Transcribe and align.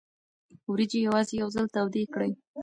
وریجې 0.71 0.99
یوازې 1.07 1.33
یو 1.41 1.49
ځل 1.55 1.65
تودې 1.73 2.03
کړئ. 2.13 2.31